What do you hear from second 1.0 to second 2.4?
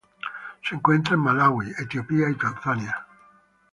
en Malaui, Etiopía y